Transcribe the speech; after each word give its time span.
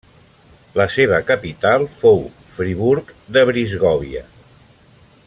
La 0.79 0.87
seva 0.93 1.19
capital 1.27 1.85
fou 1.99 2.19
Friburg 2.55 3.15
de 3.37 3.47
Brisgòvia. 3.51 4.29